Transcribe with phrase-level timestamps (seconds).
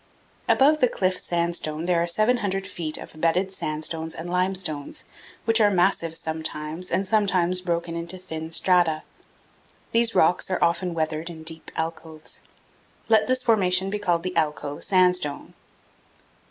[0.49, 5.03] Above the cliff sandstone there are 700 feet of bedded sandstones and limestones,
[5.45, 8.85] which are massive sometimes and sometimes broken into 380 CANYONS OF THE COLORADO.
[8.95, 9.91] thin strata.
[9.91, 12.41] These rocks are often weathered in deep alcoves.
[13.09, 15.53] Let this formation be called the alcove sandstone.